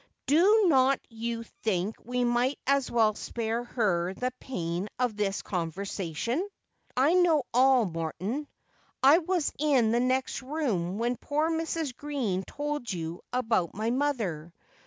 [0.25, 6.39] 'Do not vou think we might as well spare her the pain of this conversation
[6.39, 6.47] V
[6.97, 8.47] 'I know all, Morton.
[9.03, 11.95] I was in the next room when poor Mrs.
[11.95, 14.51] Green told you about my mother.